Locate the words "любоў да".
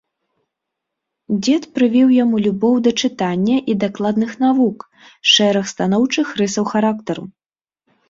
2.47-2.95